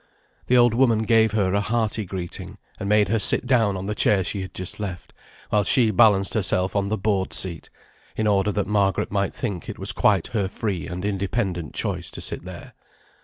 [0.47, 3.93] The old woman gave her a hearty greeting, and made her sit down on the
[3.93, 5.13] chair she had just left,
[5.51, 7.69] while she balanced herself on the board seat,
[8.15, 12.19] in order that Margaret might think it was quite her free and independent choice to
[12.21, 12.73] sit there.